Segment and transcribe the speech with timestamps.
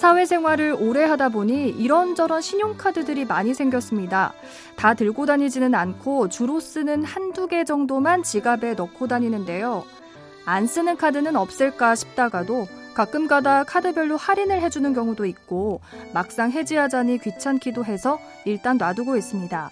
[0.00, 4.32] 사회생활을 오래 하다 보니 이런저런 신용카드들이 많이 생겼습니다.
[4.74, 9.84] 다 들고 다니지는 않고 주로 쓰는 한두 개 정도만 지갑에 넣고 다니는데요.
[10.46, 15.82] 안 쓰는 카드는 없을까 싶다가도 가끔 가다 카드별로 할인을 해주는 경우도 있고
[16.14, 19.70] 막상 해지하자니 귀찮기도 해서 일단 놔두고 있습니다.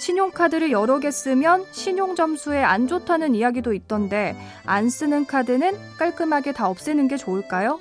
[0.00, 7.06] 신용카드를 여러 개 쓰면 신용점수에 안 좋다는 이야기도 있던데 안 쓰는 카드는 깔끔하게 다 없애는
[7.06, 7.78] 게 좋을까요?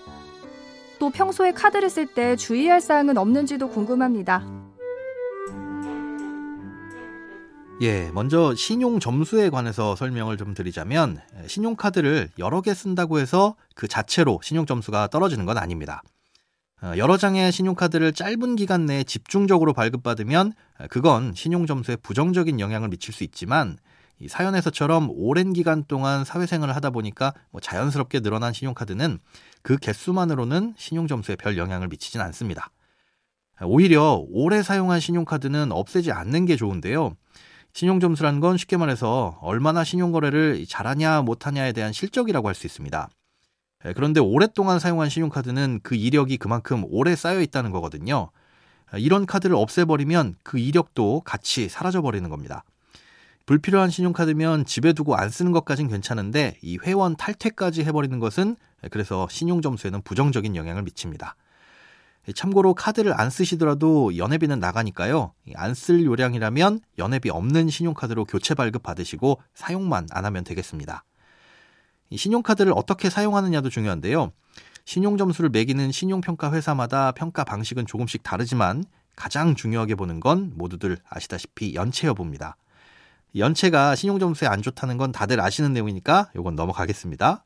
[1.00, 4.44] 또 평소에 카드를 쓸 때 주의할 사항은 없는지도 궁금합니다.
[7.82, 14.40] 예, 먼저 신용 점수에 관해서 설명을 좀 드리자면 신용카드를 여러 개 쓴다고 해서 그 자체로
[14.42, 16.02] 신용 점수가 떨어지는 건 아닙니다.
[16.82, 20.54] 어, 여러 장의 신용카드를 짧은 기간 내에 집중적으로 발급받으면
[20.90, 23.78] 그건 신용 점수에 부정적인 영향을 미칠 수 있지만
[24.20, 29.20] 이 사연에서처럼 오랜 기간 동안 사회생활을 하다 보니까 뭐 자연스럽게 늘어난 신용카드는
[29.62, 32.72] 그 개수만으로는 신용점수에 별 영향을 미치진 않습니다.
[33.64, 37.16] 오히려 오래 사용한 신용카드는 없애지 않는 게 좋은데요.
[37.74, 43.10] 신용점수란 건 쉽게 말해서 얼마나 신용거래를 잘하냐 못하냐에 대한 실적이라고 할 수 있습니다.
[43.96, 48.32] 그런데 오랫동안 사용한 신용카드는 그 이력이 그만큼 오래 쌓여 있다는 거거든요.
[48.96, 52.64] 이런 카드를 없애버리면 그 이력도 같이 사라져버리는 겁니다.
[53.48, 58.58] 불필요한 신용카드면 집에 두고 안 쓰는 것까진 괜찮은데 이 회원 탈퇴까지 해버리는 것은
[58.92, 61.38] 그래서 신용점수에는 부정적인 영향을 미칩니다.
[62.36, 65.32] 참고로 카드를 안 쓰시더라도 연회비는 나가니까요.
[65.56, 71.06] 안 쓸 요량이라면 연회비 없는 신용카드로 교체 발급 받으시고 사용만 안 하면 되겠습니다.
[72.14, 74.34] 신용카드를 어떻게 사용하느냐도 중요한데요.
[74.84, 78.84] 신용점수를 매기는 신용평가 회사마다 평가 방식은 조금씩 다르지만
[79.16, 82.58] 가장 중요하게 보는 건 모두들 아시다시피 연체 여부입니다.
[83.40, 87.44] 연체가 신용점수에 안 좋다는 건 다들 아시는 내용이니까 이건 넘어가겠습니다.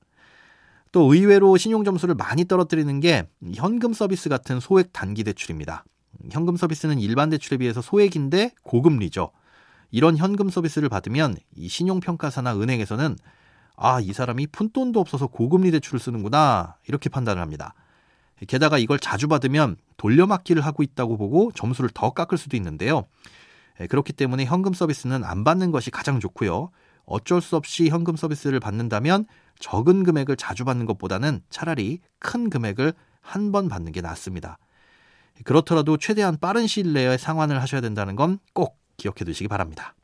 [0.92, 5.86] 또 의외로 신용점수를 많이 떨어뜨리는 게 현금 서비스 같은 소액 단기 대출입니다.
[6.30, 9.32] 현금 서비스는 일반 대출에 비해서 소액인데 고금리죠.
[9.90, 13.18] 이런 현금 서비스를 받으면 이 신용평가사나 은행에서는
[13.78, 16.76] 아, 이 사람이 푼돈도 없어서 고금리 대출을 쓰는구나.
[16.88, 17.74] 이렇게 판단을 합니다.
[18.48, 23.06] 게다가 이걸 자주 받으면 돌려막기를 하고 있다고 보고 점수를 더 깎을 수도 있는데요.
[23.82, 26.70] 예, 그렇기 때문에 현금 서비스는 안 받는 것이 가장 좋고요.
[27.06, 29.26] 어쩔 수 없이 현금 서비스를 받는다면
[29.60, 34.58] 적은 금액을 자주 받는 것보다는 차라리 큰 금액을 한 번 받는 게 낫습니다.
[35.44, 39.96] 그렇더라도 최대한 빠른 시일 내에 상환을 하셔야 된다는 건 꼭 기억해 두시기 바랍니다.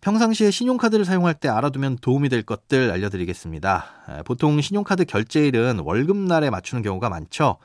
[0.00, 4.22] 평상시에 신용카드를 사용할 때 알아두면 도움이 될 것들 알려드리겠습니다.
[4.24, 7.58] 보통 신용카드 결제일은 월급날에 맞추는 경우가 많죠.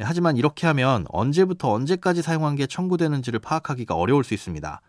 [0.00, 4.80] 예, 하지만 이렇게 하면 언제부터 언제까지 사용한 게 청구되는지를 파악하기가 어려울 수 있습니다.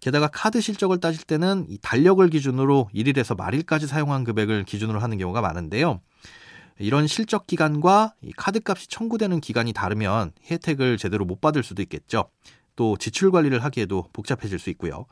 [0.00, 5.40] 게다가 카드 실적을 따질 때는 이 달력을 기준으로 1일에서 말일까지 사용한 금액을 기준으로 하는 경우가
[5.40, 6.00] 많은데요.
[6.78, 12.30] 이런 실적 기간과 카드 값이 청구되는 기간이 다르면 혜택을 제대로 못 받을 수도 있겠죠.
[12.76, 15.06] 또 지출 관리를 하기에도 복잡해질 수 있고요.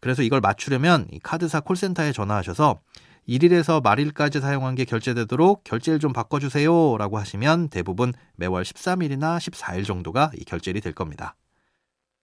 [0.00, 2.80] 그래서 이걸 맞추려면 카드사 콜센터에 전화하셔서
[3.28, 10.30] 1일에서 말일까지 사용한 게 결제되도록 결제일 좀 바꿔주세요 라고 하시면 대부분 매월 13일이나 14일 정도가
[10.36, 11.34] 이 결제일이 될 겁니다.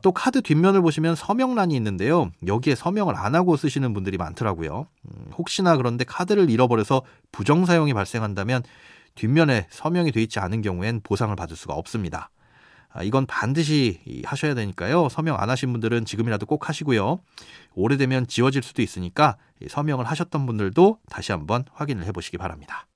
[0.01, 2.31] 또 카드 뒷면을 보시면 서명란이 있는데요.
[2.45, 4.87] 여기에 서명을 안 하고 쓰시는 분들이 많더라고요.
[5.05, 8.63] 음, 혹시나 그런데 카드를 잃어버려서 부정사용이 발생한다면
[9.15, 12.29] 뒷면에 서명이 돼 있지 않은 경우엔 보상을 받을 수가 없습니다.
[12.93, 15.09] 아, 이건 반드시 하셔야 되니까요.
[15.09, 17.19] 서명 안 하신 분들은 지금이라도 꼭 하시고요.
[17.73, 22.87] 오래되면 지워질 수도 있으니까 서명을 하셨던 분들도 다시 한번 확인을 해보시기 바랍니다.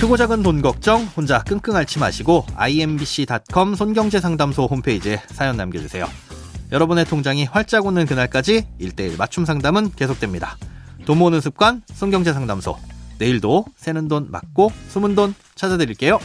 [0.00, 6.06] 크고 작은 돈 걱정 혼자 끙끙 앓지 마시고 imbc.com 손경제상담소 홈페이지에 사연 남겨주세요.
[6.72, 10.58] 여러분의 통장이 활짝 오는 그날까지 1대1 맞춤 상담은 계속됩니다.
[11.06, 12.76] 돈 모으는 습관 손경제상담소
[13.18, 16.18] 내일도 새는 돈 맞고 숨은 돈 찾아드릴게요.